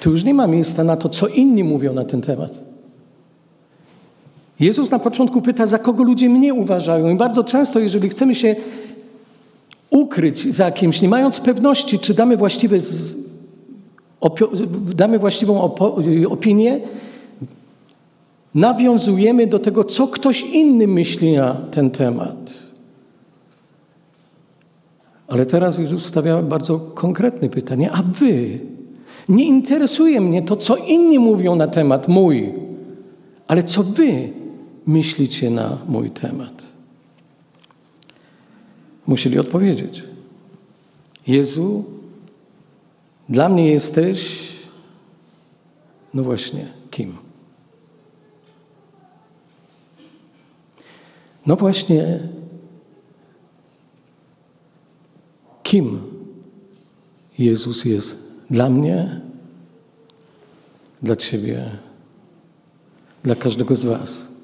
Tu 0.00 0.10
już 0.10 0.24
nie 0.24 0.34
ma 0.34 0.46
miejsca 0.46 0.84
na 0.84 0.96
to, 0.96 1.08
co 1.08 1.26
inni 1.26 1.64
mówią 1.64 1.92
na 1.92 2.04
ten 2.04 2.22
temat. 2.22 2.75
Jezus 4.60 4.90
na 4.90 4.98
początku 4.98 5.42
pyta, 5.42 5.66
za 5.66 5.78
kogo 5.78 6.04
ludzie 6.04 6.28
mnie 6.28 6.54
uważają. 6.54 7.08
I 7.08 7.16
bardzo 7.16 7.44
często, 7.44 7.78
jeżeli 7.78 8.08
chcemy 8.08 8.34
się 8.34 8.56
ukryć 9.90 10.54
za 10.54 10.70
kimś, 10.70 11.02
nie 11.02 11.08
mając 11.08 11.40
pewności, 11.40 11.98
czy 11.98 12.14
damy, 12.14 12.36
właściwe 12.36 12.80
z, 12.80 13.16
damy 14.94 15.18
właściwą 15.18 15.74
opinię, 16.28 16.80
nawiązujemy 18.54 19.46
do 19.46 19.58
tego, 19.58 19.84
co 19.84 20.06
ktoś 20.06 20.42
inny 20.42 20.86
myśli 20.86 21.36
na 21.36 21.54
ten 21.54 21.90
temat. 21.90 22.52
Ale 25.28 25.46
teraz 25.46 25.78
Jezus 25.78 26.06
stawia 26.06 26.42
bardzo 26.42 26.78
konkretne 26.78 27.48
pytanie: 27.48 27.92
A 27.92 28.02
wy? 28.02 28.58
Nie 29.28 29.44
interesuje 29.44 30.20
mnie 30.20 30.42
to, 30.42 30.56
co 30.56 30.76
inni 30.76 31.18
mówią 31.18 31.56
na 31.56 31.68
temat 31.68 32.08
mój, 32.08 32.52
ale 33.48 33.62
co 33.62 33.82
wy 33.82 34.28
myślicie 34.86 35.50
na 35.50 35.78
mój 35.88 36.10
temat? 36.10 36.62
Musieli 39.06 39.38
odpowiedzieć. 39.38 40.02
Jezu, 41.26 41.84
dla 43.28 43.48
mnie 43.48 43.70
jesteś, 43.70 44.48
no 46.14 46.22
właśnie, 46.22 46.68
kim? 46.90 47.16
No 51.46 51.56
właśnie, 51.56 52.20
kim 55.62 56.00
Jezus 57.38 57.84
jest 57.84 58.32
dla 58.50 58.68
mnie, 58.68 59.20
dla 61.02 61.16
Ciebie, 61.16 61.70
dla 63.22 63.34
każdego 63.34 63.76
z 63.76 63.84
Was 63.84 64.35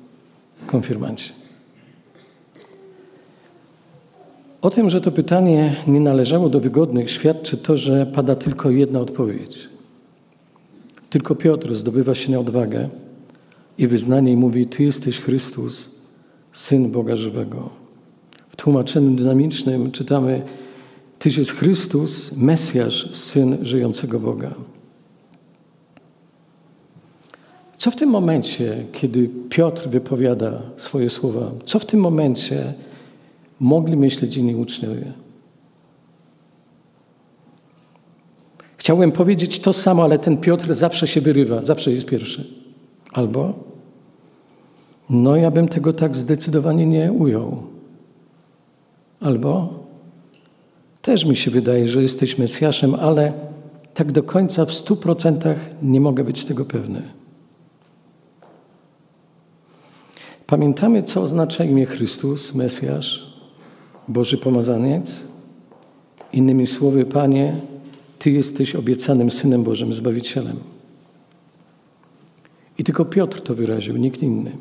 konfirmanci. 0.67 1.33
O 4.63 4.71
tym, 4.71 4.91
że 4.91 5.01
to 5.01 5.13
pytanie 5.13 5.77
nie 5.87 6.01
należało 6.01 6.49
do 6.49 6.61
wygodnych, 6.61 7.11
świadczy 7.11 7.57
to, 7.57 7.77
że 7.77 8.07
pada 8.07 8.35
tylko 8.35 8.71
jedna 8.71 9.01
odpowiedź. 9.01 9.69
Tylko 11.11 11.35
Piotr 11.35 11.75
zdobywa 11.75 12.15
się 12.15 12.33
na 12.33 12.39
odwagę 12.39 12.89
i 13.79 13.87
wyznanie 13.87 14.33
i 14.33 14.37
mówi: 14.37 14.67
Ty 14.67 14.85
jesteś 14.85 15.21
Chrystus, 15.21 15.91
Syn 16.53 16.91
Boga 16.91 17.17
żywego. 17.17 17.71
W 18.49 18.57
tłumaczeniu 18.57 19.11
dynamicznym 19.11 19.91
czytamy: 19.91 20.43
Tyś 21.19 21.37
jest 21.37 21.51
Chrystus, 21.51 22.37
Mesjasz, 22.37 23.17
Syn 23.17 23.59
żyjącego 23.63 24.21
Boga. 24.21 24.55
Co 27.83 27.91
w 27.91 27.97
tym 27.97 28.11
momencie, 28.11 28.85
kiedy 28.93 29.31
Piotr 29.49 29.89
wypowiada 29.89 30.63
swoje 30.77 31.11
słowa, 31.11 31.51
co 31.65 31.79
w 31.79 31.87
tym 31.87 32.01
momencie 32.01 32.75
mogli 33.61 33.97
myśleć 33.97 34.37
inni 34.37 34.55
uczniowie? 34.55 35.13
Chciałem 38.77 39.13
powiedzieć 39.13 39.61
to 39.61 39.73
samo, 39.73 40.03
ale 40.03 40.19
ten 40.19 40.37
Piotr 40.37 40.75
zawsze 40.75 41.09
się 41.09 41.21
wyrywa, 41.21 41.63
zawsze 41.63 41.93
jest 41.93 42.07
pierwszy. 42.07 42.45
Albo, 43.13 43.55
no 45.11 45.37
ja 45.37 45.51
bym 45.51 45.69
tego 45.69 45.93
tak 45.93 46.17
zdecydowanie 46.17 46.87
nie 46.87 47.13
ujął. 47.13 47.63
Albo, 49.21 49.75
też 51.03 51.25
mi 51.25 51.37
się 51.37 51.51
wydaje, 51.51 51.89
że 51.89 52.03
jesteś 52.03 52.39
Mesjaszem, 52.39 52.95
ale 52.95 53.33
tak 53.95 54.13
do 54.13 54.23
końca 54.23 54.65
w 54.65 54.73
stu 54.73 54.97
procentach 54.97 55.59
nie 55.83 56.01
mogę 56.01 56.25
być 56.25 56.45
tego 56.45 56.65
pewny. 56.65 57.22
Pamiętamy, 60.47 61.03
co 61.03 61.23
oznacza 61.23 61.65
imię 61.65 61.87
Chrystus, 61.87 62.55
Mesjasz, 62.55 63.37
Boży 64.09 64.39
Pomazaniec? 64.39 65.29
Innymi 66.33 66.67
słowy, 66.67 67.05
Panie, 67.05 67.57
Ty 68.19 68.31
jesteś 68.31 68.75
obiecanym 68.75 69.31
Synem 69.31 69.65
Bożym, 69.65 69.95
Zbawicielem. 69.95 70.57
I 72.79 72.85
tylko 72.85 73.05
Piotr 73.05 73.41
to 73.41 73.55
wyraził, 73.55 73.97
nikt 73.97 74.23
inny. 74.23 74.53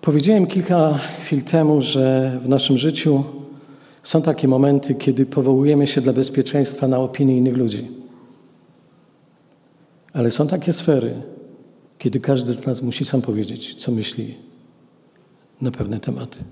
Powiedziałem 0.00 0.46
kilka 0.46 0.98
chwil 1.20 1.42
temu, 1.42 1.82
że 1.82 2.38
w 2.44 2.48
naszym 2.48 2.78
życiu 2.78 3.24
są 4.02 4.22
takie 4.22 4.48
momenty, 4.48 4.94
kiedy 4.94 5.26
powołujemy 5.26 5.86
się 5.86 6.00
dla 6.00 6.12
bezpieczeństwa 6.12 6.88
na 6.88 6.98
opinię 6.98 7.36
innych 7.36 7.56
ludzi. 7.56 7.88
Ale 10.12 10.30
są 10.30 10.46
takie 10.46 10.72
sfery, 10.72 11.22
kiedy 12.02 12.20
każdy 12.20 12.52
z 12.52 12.66
nas 12.66 12.82
musi 12.82 13.04
sam 13.04 13.22
powiedzieć, 13.22 13.74
co 13.74 13.92
myśli 13.92 14.34
na 15.60 15.70
pewne 15.70 16.00
tematy. 16.00 16.44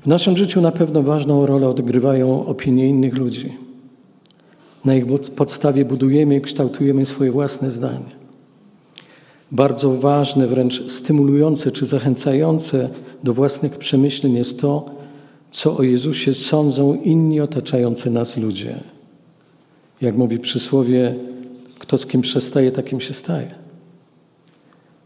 W 0.00 0.06
naszym 0.06 0.36
życiu 0.36 0.60
na 0.60 0.72
pewno 0.72 1.02
ważną 1.02 1.46
rolę 1.46 1.68
odgrywają 1.68 2.46
opinie 2.46 2.88
innych 2.88 3.14
ludzi. 3.16 3.54
Na 4.84 4.94
ich 4.94 5.04
podstawie 5.36 5.84
budujemy 5.84 6.36
i 6.36 6.40
kształtujemy 6.40 7.06
swoje 7.06 7.30
własne 7.30 7.70
zdanie. 7.70 8.10
Bardzo 9.52 9.96
ważne, 9.96 10.46
wręcz 10.46 10.92
stymulujące 10.92 11.72
czy 11.72 11.86
zachęcające 11.86 12.90
do 13.24 13.34
własnych 13.34 13.78
przemyśleń 13.78 14.34
jest 14.34 14.60
to, 14.60 14.90
co 15.50 15.76
o 15.76 15.82
Jezusie 15.82 16.34
sądzą 16.34 16.94
inni 16.94 17.40
otaczający 17.40 18.10
nas 18.10 18.36
ludzie. 18.36 18.80
Jak 20.00 20.16
mówi 20.16 20.38
przysłowie, 20.38 21.14
kto 21.88 21.98
z 21.98 22.06
kim 22.06 22.20
przestaje, 22.20 22.72
takim 22.72 23.00
się 23.00 23.14
staje. 23.14 23.54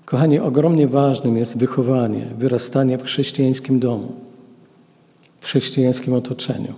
Kochanie, 0.04 0.42
ogromnie 0.42 0.88
ważnym 0.88 1.36
jest 1.36 1.58
wychowanie, 1.58 2.26
wyrastanie 2.38 2.98
w 2.98 3.02
chrześcijańskim 3.02 3.80
domu, 3.80 4.12
w 5.40 5.44
chrześcijańskim 5.44 6.14
otoczeniu. 6.14 6.74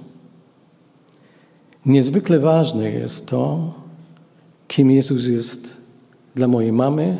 Niezwykle 1.86 2.38
ważne 2.38 2.90
jest 2.90 3.26
to, 3.26 3.72
kim 4.68 4.90
Jezus 4.90 5.26
jest 5.26 5.76
dla 6.34 6.48
mojej 6.48 6.72
mamy, 6.72 7.18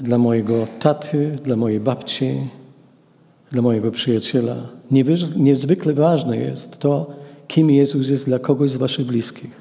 dla 0.00 0.18
mojego 0.18 0.66
taty, 0.80 1.36
dla 1.44 1.56
mojej 1.56 1.80
babci, 1.80 2.48
dla 3.52 3.62
mojego 3.62 3.90
przyjaciela. 3.90 4.56
Niezwykle 5.36 5.92
ważne 5.92 6.36
jest 6.36 6.78
to, 6.78 7.10
kim 7.48 7.70
Jezus 7.70 8.08
jest 8.08 8.26
dla 8.26 8.38
kogoś 8.38 8.70
z 8.70 8.76
Waszych 8.76 9.06
bliskich. 9.06 9.59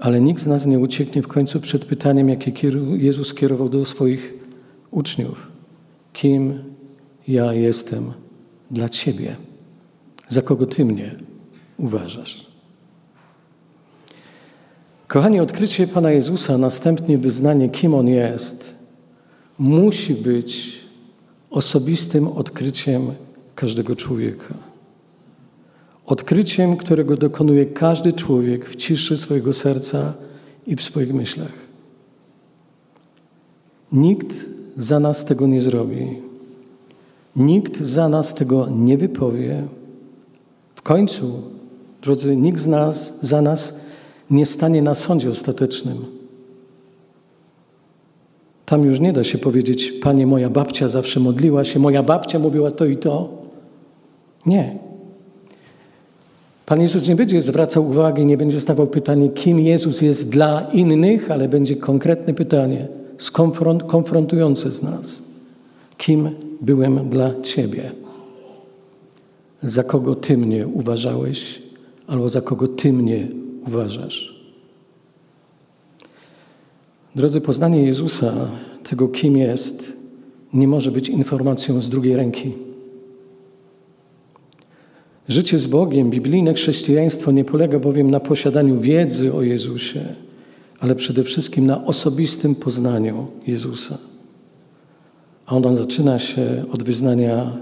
Ale 0.00 0.20
nikt 0.20 0.42
z 0.42 0.46
nas 0.46 0.66
nie 0.66 0.78
ucieknie 0.78 1.22
w 1.22 1.28
końcu 1.28 1.60
przed 1.60 1.84
pytaniem, 1.84 2.28
jakie 2.28 2.52
Jezus 2.96 3.34
kierował 3.34 3.68
do 3.68 3.84
swoich 3.84 4.34
uczniów. 4.90 5.48
Kim 6.12 6.58
ja 7.28 7.52
jestem 7.52 8.12
dla 8.70 8.88
Ciebie? 8.88 9.36
Za 10.28 10.42
kogo 10.42 10.66
Ty 10.66 10.84
mnie 10.84 11.14
uważasz? 11.78 12.46
Kochani, 15.08 15.40
odkrycie 15.40 15.86
Pana 15.86 16.10
Jezusa, 16.10 16.58
następnie 16.58 17.18
wyznanie, 17.18 17.68
kim 17.68 17.94
On 17.94 18.08
jest, 18.08 18.74
musi 19.58 20.14
być 20.14 20.80
osobistym 21.50 22.28
odkryciem 22.28 23.12
każdego 23.54 23.96
człowieka. 23.96 24.69
Odkryciem, 26.10 26.76
którego 26.76 27.16
dokonuje 27.16 27.66
każdy 27.66 28.12
człowiek 28.12 28.68
w 28.68 28.76
ciszy 28.76 29.16
swojego 29.16 29.52
serca 29.52 30.14
i 30.66 30.76
w 30.76 30.82
swoich 30.82 31.14
myślach. 31.14 31.52
Nikt 33.92 34.46
za 34.76 35.00
nas 35.00 35.24
tego 35.24 35.46
nie 35.46 35.60
zrobi. 35.60 36.22
Nikt 37.36 37.80
za 37.80 38.08
nas 38.08 38.34
tego 38.34 38.68
nie 38.68 38.98
wypowie. 38.98 39.62
W 40.74 40.82
końcu, 40.82 41.42
drodzy, 42.02 42.36
nikt 42.36 42.58
z 42.58 42.66
nas 42.66 43.18
za 43.22 43.42
nas 43.42 43.80
nie 44.30 44.46
stanie 44.46 44.82
na 44.82 44.94
sądzie 44.94 45.30
ostatecznym. 45.30 46.04
Tam 48.66 48.84
już 48.84 49.00
nie 49.00 49.12
da 49.12 49.24
się 49.24 49.38
powiedzieć, 49.38 49.92
Panie, 49.92 50.26
moja 50.26 50.50
babcia 50.50 50.88
zawsze 50.88 51.20
modliła 51.20 51.64
się, 51.64 51.78
moja 51.78 52.02
babcia 52.02 52.38
mówiła 52.38 52.70
to 52.70 52.86
i 52.86 52.96
to. 52.96 53.28
Nie. 54.46 54.79
Pan 56.70 56.80
Jezus 56.80 57.08
nie 57.08 57.16
będzie 57.16 57.42
zwracał 57.42 57.88
uwagi, 57.88 58.26
nie 58.26 58.36
będzie 58.36 58.60
stawał 58.60 58.86
pytanie, 58.86 59.28
kim 59.28 59.60
Jezus 59.60 60.00
jest 60.00 60.28
dla 60.28 60.60
innych, 60.72 61.30
ale 61.30 61.48
będzie 61.48 61.76
konkretne 61.76 62.34
pytanie, 62.34 62.88
konfrontujące 63.86 64.70
z 64.70 64.82
nas. 64.82 65.22
Kim 65.98 66.30
byłem 66.60 67.08
dla 67.08 67.40
Ciebie? 67.42 67.92
Za 69.62 69.84
kogo 69.84 70.14
Ty 70.14 70.36
mnie 70.38 70.66
uważałeś, 70.66 71.62
albo 72.06 72.28
za 72.28 72.40
kogo 72.40 72.68
Ty 72.68 72.92
mnie 72.92 73.28
uważasz? 73.66 74.44
Drodzy, 77.14 77.40
poznanie 77.40 77.82
Jezusa, 77.82 78.32
tego 78.88 79.08
kim 79.08 79.36
jest, 79.36 79.92
nie 80.52 80.68
może 80.68 80.90
być 80.90 81.08
informacją 81.08 81.80
z 81.80 81.88
drugiej 81.88 82.16
ręki. 82.16 82.69
Życie 85.30 85.58
z 85.58 85.66
Bogiem, 85.66 86.10
biblijne 86.10 86.54
chrześcijaństwo 86.54 87.32
nie 87.32 87.44
polega 87.44 87.78
bowiem 87.78 88.10
na 88.10 88.20
posiadaniu 88.20 88.80
wiedzy 88.80 89.34
o 89.34 89.42
Jezusie, 89.42 90.14
ale 90.80 90.94
przede 90.94 91.24
wszystkim 91.24 91.66
na 91.66 91.84
osobistym 91.84 92.54
poznaniu 92.54 93.26
Jezusa. 93.46 93.98
A 95.46 95.56
ona 95.56 95.72
zaczyna 95.72 96.18
się 96.18 96.64
od 96.72 96.82
wyznania: 96.82 97.56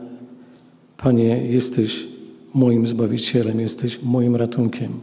Panie, 0.97 1.47
jesteś 1.47 2.07
moim 2.55 2.87
zbawicielem, 2.87 3.61
jesteś 3.61 4.03
moim 4.03 4.37
ratunkiem, 4.37 5.01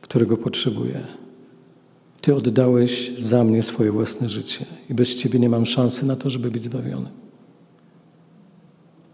którego 0.00 0.36
potrzebuję. 0.36 1.00
Ty 2.20 2.34
oddałeś 2.34 3.12
za 3.18 3.44
mnie 3.44 3.62
swoje 3.62 3.92
własne 3.92 4.28
życie 4.28 4.64
i 4.90 4.94
bez 4.94 5.14
Ciebie 5.14 5.38
nie 5.38 5.48
mam 5.48 5.66
szansy 5.66 6.06
na 6.06 6.16
to, 6.16 6.30
żeby 6.30 6.50
być 6.50 6.64
zbawiony. 6.64 7.08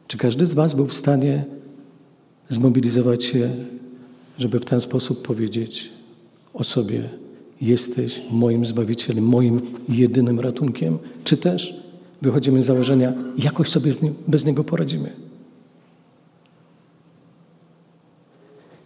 Czy 0.06 0.18
każdy 0.18 0.46
z 0.46 0.54
Was 0.54 0.74
był 0.74 0.86
w 0.86 0.94
stanie 0.94 1.44
zmobilizować 2.48 3.24
się, 3.24 3.50
żeby 4.38 4.60
w 4.60 4.64
ten 4.64 4.80
sposób 4.80 5.22
powiedzieć 5.22 5.90
o 6.54 6.64
sobie: 6.64 7.08
Jesteś 7.60 8.22
moim 8.30 8.66
zbawicielem, 8.66 9.24
moim 9.24 9.60
jedynym 9.88 10.40
ratunkiem? 10.40 10.98
Czy 11.24 11.36
też 11.36 11.80
wychodzimy 12.22 12.62
z 12.62 12.66
założenia, 12.66 13.12
jakoś 13.38 13.68
sobie 13.68 13.92
nim, 14.02 14.14
bez 14.28 14.44
niego 14.44 14.64
poradzimy? 14.64 15.12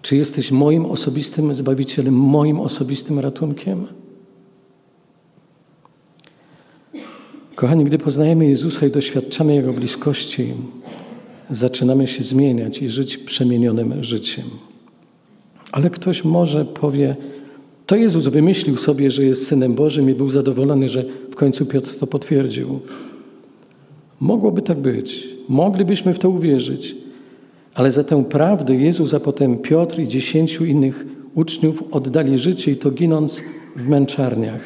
Czy 0.02 0.16
jesteś 0.16 0.50
moim 0.50 0.86
osobistym 0.86 1.54
zbawicielem, 1.54 2.14
moim 2.14 2.60
osobistym 2.60 3.18
ratunkiem? 3.18 3.86
Kochani, 7.54 7.84
gdy 7.84 7.98
poznajemy 7.98 8.46
Jezusa 8.46 8.86
i 8.86 8.90
doświadczamy 8.90 9.54
Jego 9.54 9.72
bliskości, 9.72 10.54
zaczynamy 11.50 12.06
się 12.06 12.22
zmieniać 12.22 12.82
i 12.82 12.88
żyć 12.88 13.18
przemienionym 13.18 14.04
życiem. 14.04 14.44
Ale 15.72 15.90
ktoś 15.90 16.24
może 16.24 16.64
powie, 16.64 17.16
to 17.86 17.96
Jezus 17.96 18.26
wymyślił 18.26 18.76
sobie, 18.76 19.10
że 19.10 19.24
jest 19.24 19.46
Synem 19.46 19.74
Bożym 19.74 20.10
i 20.10 20.14
był 20.14 20.28
zadowolony, 20.28 20.88
że 20.88 21.04
w 21.30 21.34
końcu 21.34 21.66
Piotr 21.66 21.94
to 21.98 22.06
potwierdził. 22.06 22.80
Mogłoby 24.20 24.62
tak 24.62 24.78
być, 24.78 25.28
moglibyśmy 25.48 26.14
w 26.14 26.18
to 26.18 26.30
uwierzyć, 26.30 26.96
ale 27.74 27.90
za 27.90 28.04
tę 28.04 28.24
prawdę 28.24 28.74
Jezus, 28.74 29.14
a 29.14 29.20
potem 29.20 29.58
Piotr 29.58 30.00
i 30.00 30.08
dziesięciu 30.08 30.64
innych 30.64 31.06
uczniów 31.34 31.84
oddali 31.90 32.38
życie 32.38 32.72
i 32.72 32.76
to 32.76 32.90
ginąc 32.90 33.42
w 33.76 33.88
męczarniach. 33.88 34.62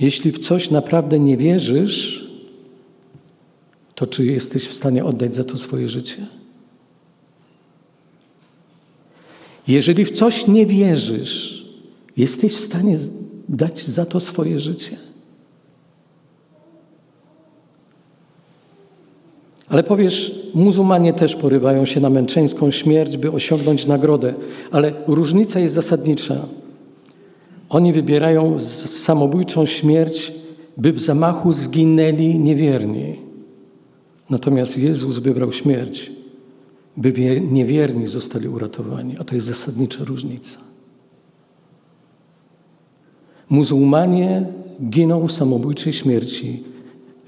Jeśli 0.00 0.32
w 0.32 0.38
coś 0.38 0.70
naprawdę 0.70 1.18
nie 1.18 1.36
wierzysz, 1.36 2.28
to 4.02 4.06
czy 4.06 4.24
jesteś 4.24 4.68
w 4.68 4.74
stanie 4.74 5.04
oddać 5.04 5.34
za 5.34 5.44
to 5.44 5.58
swoje 5.58 5.88
życie? 5.88 6.26
Jeżeli 9.68 10.04
w 10.04 10.10
coś 10.10 10.46
nie 10.46 10.66
wierzysz, 10.66 11.66
jesteś 12.16 12.52
w 12.52 12.60
stanie 12.60 12.98
dać 13.48 13.84
za 13.86 14.06
to 14.06 14.20
swoje 14.20 14.58
życie? 14.58 14.96
Ale 19.68 19.82
powiesz, 19.82 20.34
muzułmanie 20.54 21.12
też 21.12 21.36
porywają 21.36 21.84
się 21.84 22.00
na 22.00 22.10
męczeńską 22.10 22.70
śmierć, 22.70 23.16
by 23.16 23.32
osiągnąć 23.32 23.86
nagrodę, 23.86 24.34
ale 24.70 24.92
różnica 25.06 25.60
jest 25.60 25.74
zasadnicza. 25.74 26.46
Oni 27.68 27.92
wybierają 27.92 28.58
samobójczą 28.58 29.66
śmierć, 29.66 30.32
by 30.76 30.92
w 30.92 31.00
zamachu 31.00 31.52
zginęli 31.52 32.38
niewierni. 32.38 33.31
Natomiast 34.32 34.78
Jezus 34.78 35.18
wybrał 35.18 35.52
śmierć, 35.52 36.12
by 36.96 37.12
niewierni 37.40 38.06
zostali 38.08 38.48
uratowani, 38.48 39.18
a 39.18 39.24
to 39.24 39.34
jest 39.34 39.46
zasadnicza 39.46 40.04
różnica. 40.04 40.58
Muzułmanie 43.48 44.46
giną 44.88 45.28
samobójczej 45.28 45.92
śmierci, 45.92 46.64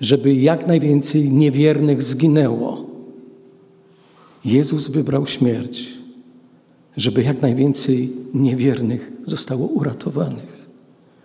żeby 0.00 0.34
jak 0.34 0.66
najwięcej 0.66 1.32
niewiernych 1.32 2.02
zginęło. 2.02 2.86
Jezus 4.44 4.88
wybrał 4.88 5.26
śmierć, 5.26 5.88
żeby 6.96 7.22
jak 7.22 7.42
najwięcej 7.42 8.12
niewiernych 8.34 9.12
zostało 9.26 9.66
uratowanych. 9.66 10.66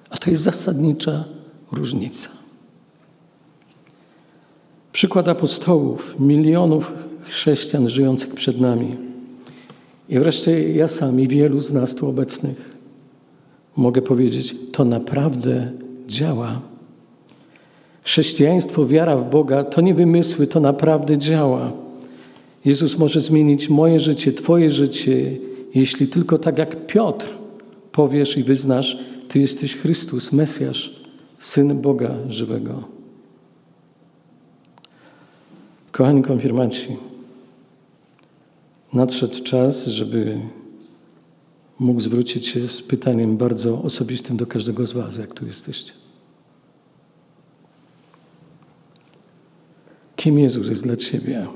A 0.09 0.17
to 0.17 0.31
jest 0.31 0.43
zasadnicza 0.43 1.25
różnica. 1.71 2.38
Przykład 4.99 5.27
apostołów, 5.27 6.15
milionów 6.19 6.93
chrześcijan 7.21 7.89
żyjących 7.89 8.33
przed 8.33 8.61
nami. 8.61 8.97
I 10.09 10.19
wreszcie 10.19 10.73
ja 10.73 10.87
sam 10.87 11.19
i 11.19 11.27
wielu 11.27 11.61
z 11.61 11.73
nas 11.73 11.95
tu 11.95 12.07
obecnych 12.07 12.75
mogę 13.77 14.01
powiedzieć, 14.01 14.55
to 14.71 14.85
naprawdę 14.85 15.71
działa. 16.07 16.61
Chrześcijaństwo, 18.03 18.87
wiara 18.87 19.17
w 19.17 19.29
Boga 19.29 19.63
to 19.63 19.81
nie 19.81 19.93
wymysły, 19.93 20.47
to 20.47 20.59
naprawdę 20.59 21.17
działa. 21.17 21.71
Jezus 22.65 22.97
może 22.97 23.21
zmienić 23.21 23.69
moje 23.69 23.99
życie, 23.99 24.33
Twoje 24.33 24.71
życie, 24.71 25.37
jeśli 25.75 26.07
tylko 26.07 26.37
tak 26.37 26.57
jak 26.57 26.85
Piotr 26.87 27.33
powiesz 27.91 28.37
i 28.37 28.43
wyznasz, 28.43 28.97
Ty 29.27 29.39
jesteś 29.39 29.75
Chrystus, 29.75 30.31
Mesjasz, 30.31 31.01
Syn 31.39 31.81
Boga 31.81 32.15
żywego. 32.27 32.98
Kochani 35.99 36.23
konfirmaci, 36.23 36.97
nadszedł 38.93 39.43
czas, 39.43 39.85
żeby 39.85 40.41
mógł 41.79 42.01
zwrócić 42.01 42.47
się 42.47 42.61
z 42.61 42.81
pytaniem 42.81 43.37
bardzo 43.37 43.81
osobistym 43.81 44.37
do 44.37 44.47
każdego 44.47 44.85
z 44.85 44.91
Was, 44.91 45.17
jak 45.17 45.33
tu 45.33 45.45
jesteście. 45.45 45.91
Kim 50.15 50.39
Jezus 50.39 50.67
jest 50.67 50.83
dla 50.83 50.95
Ciebie? 50.95 51.47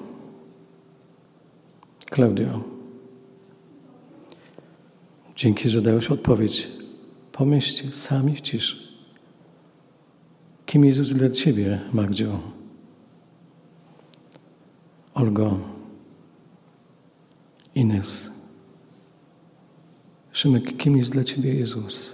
Klaudio. 2.06 2.64
Dzięki, 5.36 5.70
że 5.70 5.82
dałeś 5.82 6.12
odpowiedź. 6.12 6.68
Pomyślcie 7.32 7.94
sami 7.94 8.36
w 8.36 8.42
ciszy. 8.42 8.78
Kim 10.66 10.86
Jezus 10.86 11.14
dla 11.14 11.30
Ciebie, 11.30 11.80
Magdzio? 11.94 12.63
Olgo, 15.14 15.60
Ines, 17.76 18.30
Szymek, 20.32 20.78
kim 20.78 20.98
jest 20.98 21.12
dla 21.12 21.24
Ciebie 21.24 21.54
Jezus? 21.54 22.14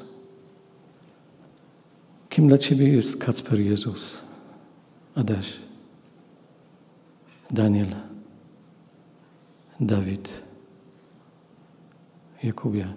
Kim 2.30 2.48
dla 2.48 2.58
Ciebie 2.58 2.88
jest 2.90 3.18
Kacper 3.18 3.60
Jezus? 3.60 4.22
Adaś, 5.16 5.54
Daniel, 7.52 7.88
Dawid, 9.80 10.44
Jakubie. 12.44 12.88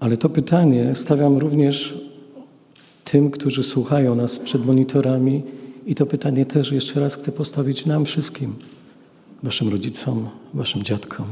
Ale 0.00 0.16
to 0.16 0.28
pytanie 0.28 0.94
stawiam 0.94 1.38
również 1.38 2.09
tym, 3.10 3.30
którzy 3.30 3.62
słuchają 3.62 4.14
nas 4.14 4.38
przed 4.38 4.66
monitorami, 4.66 5.42
i 5.86 5.94
to 5.94 6.06
pytanie 6.06 6.46
też 6.46 6.72
jeszcze 6.72 7.00
raz 7.00 7.14
chcę 7.14 7.32
postawić 7.32 7.86
nam 7.86 8.04
wszystkim, 8.04 8.54
Waszym 9.42 9.68
rodzicom, 9.68 10.28
Waszym 10.54 10.82
dziadkom. 10.82 11.26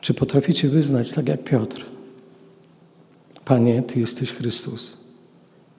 Czy 0.00 0.14
potraficie 0.14 0.68
wyznać, 0.68 1.10
tak 1.10 1.28
jak 1.28 1.44
Piotr, 1.44 1.84
Panie, 3.44 3.82
Ty 3.82 4.00
jesteś 4.00 4.32
Chrystus, 4.32 4.96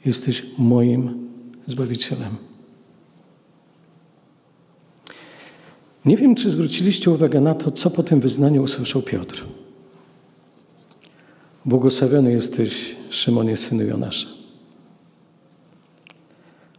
jesteś 0.05 0.45
moim 0.57 1.27
Zbawicielem? 1.67 2.35
Nie 6.05 6.17
wiem, 6.17 6.35
czy 6.35 6.49
zwróciliście 6.49 7.11
uwagę 7.11 7.41
na 7.41 7.53
to, 7.53 7.71
co 7.71 7.89
po 7.89 8.03
tym 8.03 8.19
wyznaniu 8.19 8.63
usłyszał 8.63 9.01
Piotr. 9.01 9.45
Błogosławiony 11.65 12.31
jesteś, 12.31 12.95
Szymonie, 13.09 13.57
synu 13.57 13.83
Jonasza. 13.83 14.27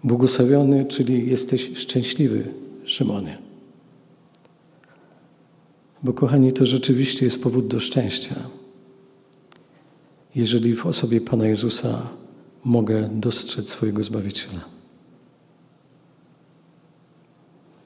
Błogosławiony, 0.05 0.85
czyli 0.85 1.31
jesteś 1.31 1.71
szczęśliwy, 1.75 2.45
Szymonie. 2.85 3.39
Bo, 6.03 6.13
kochani, 6.13 6.53
to 6.53 6.67
rzeczywiście 6.67 7.25
jest 7.25 7.43
powód 7.43 7.67
do 7.67 7.81
szczęścia. 7.81 8.35
Jeżeli 10.35 10.75
w 10.75 10.87
osobie 10.87 11.21
Pana 11.21 11.47
Jezusa 11.47 12.09
mogę 12.65 13.09
dostrzec 13.13 13.69
swojego 13.69 14.05
Zbawiciela. 14.05 14.65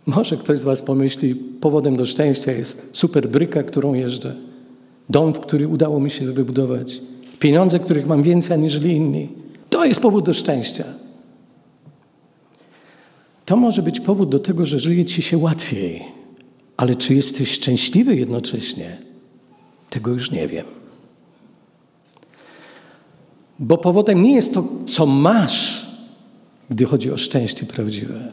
Może 0.06 0.36
ktoś 0.36 0.60
z 0.60 0.64
Was 0.64 0.82
pomyśli, 0.82 1.34
powodem 1.34 1.96
do 1.96 2.06
szczęścia 2.06 2.52
jest 2.52 2.90
super 2.92 3.28
bryka, 3.28 3.62
którą 3.62 3.94
jeżdżę, 3.94 4.45
dom, 5.10 5.34
w 5.34 5.40
który 5.40 5.68
udało 5.68 6.00
mi 6.00 6.10
się 6.10 6.32
wybudować, 6.32 7.00
pieniądze, 7.38 7.78
których 7.78 8.06
mam 8.06 8.22
więcej 8.22 8.54
aniżeli 8.54 8.92
inni. 8.92 9.28
To 9.70 9.84
jest 9.84 10.00
powód 10.00 10.24
do 10.24 10.34
szczęścia. 10.34 10.84
To 13.44 13.56
może 13.56 13.82
być 13.82 14.00
powód 14.00 14.28
do 14.28 14.38
tego, 14.38 14.64
że 14.64 14.80
żyje 14.80 15.04
Ci 15.04 15.22
się 15.22 15.38
łatwiej, 15.38 16.04
ale 16.76 16.94
czy 16.94 17.14
jesteś 17.14 17.50
szczęśliwy 17.50 18.16
jednocześnie? 18.16 18.96
Tego 19.90 20.10
już 20.10 20.30
nie 20.30 20.48
wiem. 20.48 20.66
Bo 23.58 23.78
powodem 23.78 24.22
nie 24.22 24.34
jest 24.34 24.54
to, 24.54 24.64
co 24.86 25.06
masz, 25.06 25.86
gdy 26.70 26.84
chodzi 26.84 27.10
o 27.10 27.16
szczęście 27.16 27.66
prawdziwe, 27.66 28.32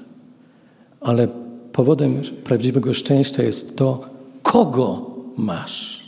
ale 1.01 1.27
powodem 1.71 2.21
prawdziwego 2.43 2.93
szczęścia 2.93 3.43
jest 3.43 3.77
to, 3.77 4.09
kogo 4.43 5.11
masz 5.37 6.02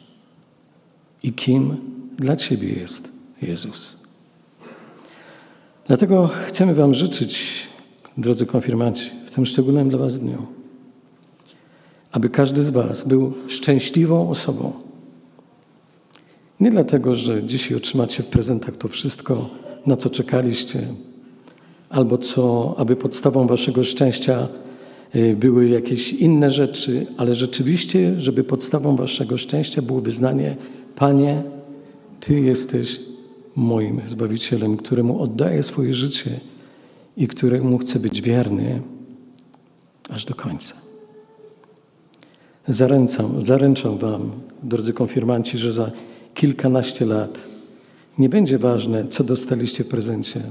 i 1.26 1.34
kim 1.34 1.78
dla 2.18 2.36
Ciebie 2.36 2.70
jest 2.74 3.10
Jezus. 3.42 3.96
Dlatego 5.88 6.30
chcemy 6.48 6.76
Wam 6.76 6.94
życzyć, 6.94 7.52
drodzy 8.18 8.46
konfirmaci, 8.46 9.10
w 9.26 9.36
tym 9.36 9.46
szczególnym 9.46 9.90
dla 9.90 10.00
Was 10.00 10.20
dniu, 10.20 10.46
aby 12.12 12.30
każdy 12.30 12.64
z 12.64 12.70
Was 12.70 13.08
był 13.08 13.34
szczęśliwą 13.48 14.30
osobą. 14.30 14.74
Nie 16.60 16.72
dlatego, 16.72 17.16
że 17.16 17.44
dzisiaj 17.44 17.78
otrzymacie 17.78 18.24
w 18.24 18.28
prezentach 18.28 18.78
to 18.78 18.88
wszystko, 18.88 19.50
na 19.86 19.96
co 19.98 20.10
czekaliście, 20.10 20.88
albo 21.90 22.18
co, 22.18 22.76
aby 22.78 22.96
podstawą 22.96 23.48
Waszego 23.48 23.84
szczęścia 23.84 24.48
y, 25.16 25.36
były 25.40 25.68
jakieś 25.70 26.14
inne 26.14 26.52
rzeczy, 26.52 27.06
ale 27.18 27.36
rzeczywiście, 27.36 28.16
żeby 28.18 28.44
podstawą 28.44 28.96
Waszego 28.96 29.38
szczęścia 29.38 29.82
było 29.82 30.02
wyznanie: 30.02 30.56
Panie, 30.96 31.44
Ty 32.20 32.40
jesteś 32.40 33.00
moim 33.56 34.02
Zbawicielem, 34.08 34.78
któremu 34.78 35.22
oddaję 35.22 35.64
swoje 35.64 35.94
życie 35.94 36.40
i 37.18 37.28
któremu 37.28 37.78
chcę 37.78 38.00
być 38.00 38.22
wierny 38.22 38.82
aż 40.10 40.26
do 40.26 40.36
końca. 40.36 40.74
Zaręczam, 42.68 43.46
zaręczam 43.46 43.98
Wam, 43.98 44.32
drodzy 44.64 44.94
konfirmanci, 44.94 45.58
że 45.58 45.74
za 45.74 45.92
kilkanaście 46.34 47.06
lat 47.06 47.38
nie 48.18 48.30
będzie 48.30 48.58
ważne, 48.58 49.08
co 49.08 49.24
dostaliście 49.24 49.84
w 49.84 49.88
prezencie. 49.88 50.42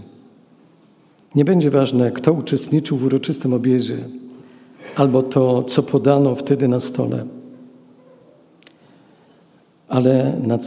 Nie 1.34 1.44
będzie 1.44 1.70
ważne, 1.70 2.12
kto 2.12 2.32
uczestniczył 2.32 2.96
w 2.96 3.04
uroczystym 3.04 3.52
obiedzie, 3.52 4.08
albo 4.96 5.22
to, 5.22 5.62
co 5.62 5.82
podano 5.82 6.34
wtedy 6.34 6.68
na 6.68 6.80
stole. 6.80 7.26
Ale 9.88 10.40
na, 10.42 10.58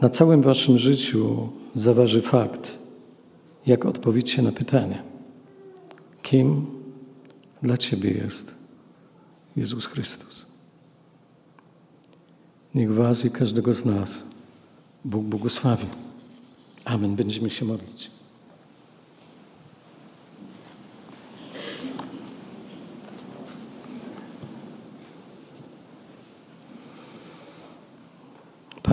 na 0.00 0.08
całym 0.08 0.42
Waszym 0.42 0.78
życiu 0.78 1.48
zaważy 1.74 2.22
fakt, 2.22 2.78
jak 3.66 3.86
odpowiedzicie 3.86 4.42
na 4.42 4.52
pytanie: 4.52 5.02
kim 6.22 6.66
dla 7.62 7.76
Ciebie 7.76 8.10
jest 8.10 8.54
Jezus 9.56 9.86
Chrystus? 9.86 10.46
Niech 12.74 12.94
Was 12.94 13.24
i 13.24 13.30
każdego 13.30 13.74
z 13.74 13.84
nas 13.84 14.24
Bóg 15.04 15.24
błogosławi. 15.24 15.86
Amen. 16.84 17.16
Będziemy 17.16 17.50
się 17.50 17.64
modlić. 17.64 18.17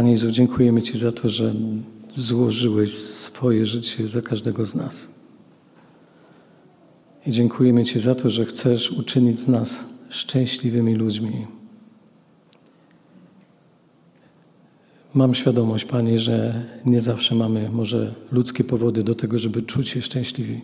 Panie 0.06 0.13
Jezu, 0.13 0.32
dziękujemy 0.32 0.82
Ci 0.82 0.98
za 0.98 1.12
to, 1.12 1.30
że 1.30 1.54
złożyłeś 2.15 2.94
swoje 2.94 3.65
życie 3.65 4.08
za 4.08 4.22
każdego 4.22 4.65
z 4.65 4.76
nas. 4.76 5.08
I 7.28 7.32
dziękujemy 7.32 7.84
Ci 7.84 8.00
za 8.00 8.15
to, 8.15 8.30
że 8.30 8.46
chcesz 8.46 8.91
uczynić 8.91 9.39
z 9.39 9.48
nas 9.48 9.86
szczęśliwymi 10.10 10.96
ludźmi. 10.96 11.48
Mam 15.13 15.36
świadomość, 15.36 15.86
Panie, 15.86 16.20
że 16.20 16.65
nie 16.86 17.02
zawsze 17.02 17.36
mamy 17.36 17.70
może 17.70 18.15
ludzkie 18.32 18.63
powody 18.63 19.04
do 19.04 19.15
tego, 19.15 19.39
żeby 19.39 19.62
czuć 19.62 19.89
się 19.89 20.02
szczęśliwi. 20.02 20.62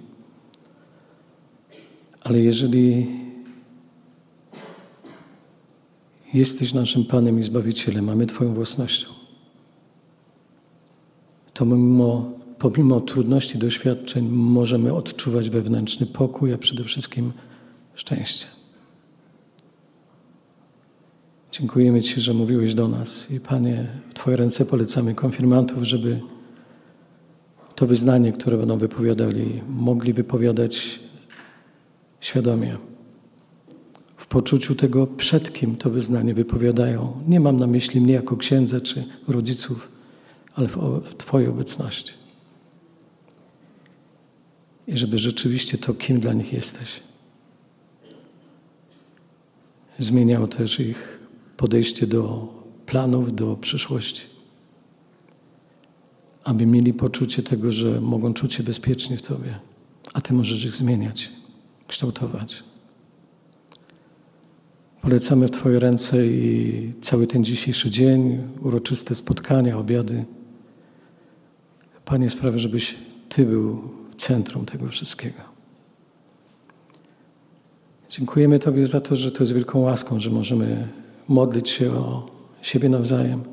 Ale 2.24 2.40
jeżeli 2.40 3.08
jesteś 6.34 6.74
naszym 6.74 7.06
Panem 7.06 7.40
i 7.40 7.44
Zbawicielem, 7.44 8.06
mamy 8.06 8.26
Twoją 8.26 8.54
własnością, 8.54 9.21
to 11.54 11.66
mimo, 11.66 12.32
pomimo 12.60 13.02
trudności 13.02 13.58
doświadczeń 13.58 14.30
możemy 14.30 14.94
odczuwać 14.94 15.50
wewnętrzny 15.50 16.06
pokój, 16.06 16.54
a 16.54 16.58
przede 16.58 16.84
wszystkim 16.84 17.32
szczęście. 17.96 18.46
Dziękujemy 21.52 22.02
Ci, 22.02 22.22
że 22.22 22.34
mówiłeś 22.34 22.76
do 22.76 22.88
nas 22.88 23.32
i 23.32 23.40
Panie, 23.40 23.88
w 24.10 24.14
Twoje 24.14 24.38
ręce 24.38 24.66
polecamy 24.66 25.16
konfirmantów, 25.16 25.84
żeby 25.84 26.22
to 27.76 27.88
wyznanie, 27.88 28.34
które 28.34 28.58
będą 28.58 28.78
wypowiadali, 28.78 29.62
mogli 29.70 30.14
wypowiadać 30.14 31.00
świadomie. 32.20 32.78
W 34.18 34.28
poczuciu 34.28 34.76
tego, 34.76 35.08
przed 35.08 35.54
kim 35.54 35.76
to 35.76 35.90
wyznanie 35.90 36.34
wypowiadają. 36.34 37.14
Nie 37.28 37.40
mam 37.40 37.60
na 37.60 37.68
myśli 37.68 38.02
mnie 38.02 38.14
jako 38.14 38.38
księdza 38.38 38.82
czy 38.82 39.04
rodziców, 39.28 39.92
ale 40.56 40.68
w 40.68 41.16
Twojej 41.18 41.50
obecności. 41.50 42.14
I 44.88 44.98
żeby 44.98 45.18
rzeczywiście 45.18 45.78
to, 45.78 45.94
kim 45.94 46.20
dla 46.20 46.34
nich 46.34 46.54
jesteś, 46.54 47.00
zmieniało 50.00 50.48
też 50.48 50.80
ich 50.80 51.20
podejście 51.58 52.08
do 52.08 52.54
planów, 52.86 53.36
do 53.36 53.56
przyszłości. 53.56 54.22
Aby 56.44 56.66
mieli 56.66 56.94
poczucie 56.94 57.44
tego, 57.44 57.72
że 57.72 58.02
mogą 58.02 58.34
czuć 58.34 58.54
się 58.54 58.64
bezpiecznie 58.64 59.18
w 59.18 59.22
Tobie, 59.22 59.60
a 60.14 60.22
Ty 60.22 60.34
możesz 60.34 60.66
ich 60.66 60.76
zmieniać, 60.76 61.32
kształtować. 61.88 62.64
Polecamy 65.02 65.48
w 65.48 65.52
Twoje 65.52 65.80
ręce 65.80 66.28
i 66.28 66.94
cały 67.02 67.28
ten 67.28 67.44
dzisiejszy 67.44 67.90
dzień, 67.90 68.48
uroczyste 68.62 69.16
spotkania, 69.16 69.78
obiady. 69.78 70.26
Panie, 72.12 72.30
sprawię, 72.30 72.60
żebyś 72.60 72.96
Ty 73.30 73.46
był 73.46 73.82
w 74.12 74.16
centrum 74.16 74.66
tego 74.66 74.88
wszystkiego. 74.88 75.42
Dziękujemy 78.10 78.60
Tobie 78.60 78.88
za 78.88 79.02
to, 79.02 79.16
że 79.16 79.32
to 79.32 79.44
jest 79.44 79.54
wielką 79.54 79.80
łaską, 79.80 80.20
że 80.20 80.30
możemy 80.30 80.88
modlić 81.28 81.70
się 81.70 81.92
o 81.92 82.32
siebie 82.62 82.90
nawzajem. 82.90 83.44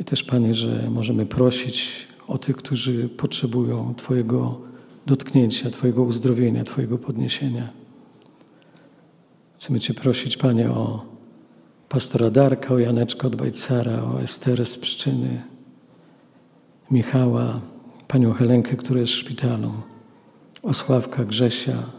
I 0.00 0.04
też, 0.04 0.22
Panie, 0.22 0.54
że 0.54 0.90
możemy 0.90 1.26
prosić 1.26 2.06
o 2.28 2.38
tych, 2.38 2.56
którzy 2.56 3.08
potrzebują 3.08 3.94
Twojego 3.94 4.60
dotknięcia, 5.06 5.70
Twojego 5.70 6.02
uzdrowienia, 6.02 6.64
Twojego 6.64 6.98
podniesienia. 6.98 7.68
Chcemy 9.58 9.80
Cię 9.80 9.94
prosić, 9.94 10.36
Panie, 10.36 10.70
o 10.70 11.04
pastora 11.88 12.30
Darka, 12.30 12.74
o 12.74 12.78
Janeczka 12.78 13.26
od 13.26 13.36
Bajcara, 13.36 14.02
o 14.04 14.22
Esterę 14.22 14.66
z 14.66 14.78
Pszczyny, 14.78 15.53
Michała, 16.90 17.60
Panią 18.08 18.32
Helenkę, 18.32 18.76
która 18.76 19.00
jest 19.00 19.12
w 19.12 19.16
szpitalu, 19.16 19.72
o 20.62 20.74
Sławka, 20.74 21.24
Grzesia, 21.24 21.90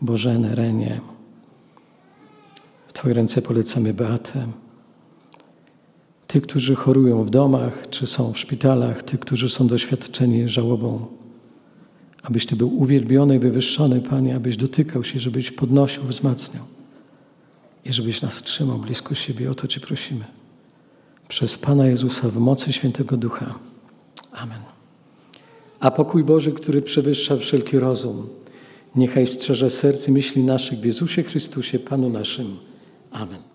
Bożenę, 0.00 0.54
Renię. 0.54 1.00
W 2.88 2.92
Twoje 2.92 3.14
ręce 3.14 3.42
polecamy 3.42 3.94
Beatę. 3.94 4.46
Tych, 6.26 6.42
którzy 6.42 6.74
chorują 6.74 7.24
w 7.24 7.30
domach, 7.30 7.90
czy 7.90 8.06
są 8.06 8.32
w 8.32 8.38
szpitalach, 8.38 9.02
tych, 9.02 9.20
którzy 9.20 9.48
są 9.48 9.66
doświadczeni 9.66 10.48
żałobą. 10.48 11.06
Abyś 12.22 12.46
Ty 12.46 12.56
był 12.56 12.80
uwielbiony 12.80 13.36
i 13.36 13.38
wywyższony, 13.38 14.00
Panie, 14.00 14.36
abyś 14.36 14.56
dotykał 14.56 15.04
się, 15.04 15.18
żebyś 15.18 15.50
podnosił, 15.50 16.02
wzmacniał 16.02 16.64
i 17.84 17.92
żebyś 17.92 18.22
nas 18.22 18.42
trzymał 18.42 18.78
blisko 18.78 19.14
siebie. 19.14 19.50
O 19.50 19.54
to 19.54 19.68
Cię 19.68 19.80
prosimy. 19.80 20.24
Przez 21.28 21.58
Pana 21.58 21.86
Jezusa 21.86 22.28
w 22.28 22.36
mocy 22.36 22.72
Świętego 22.72 23.16
Ducha. 23.16 23.58
Amen. 24.32 24.60
A 25.80 25.90
pokój 25.90 26.24
Boży, 26.24 26.52
który 26.52 26.82
przewyższa 26.82 27.36
wszelki 27.36 27.78
rozum, 27.78 28.28
niechaj 28.96 29.26
strzeże 29.26 29.70
serc 29.70 30.08
i 30.08 30.12
myśli 30.12 30.42
naszych 30.42 30.78
w 30.78 30.84
Jezusie 30.84 31.22
Chrystusie, 31.22 31.78
Panu 31.78 32.08
naszym. 32.08 32.56
Amen. 33.10 33.53